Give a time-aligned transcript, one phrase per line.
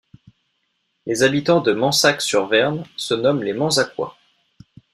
[1.05, 4.17] Les habitants de Manzac-sur-Vern se nomment les Manzacois.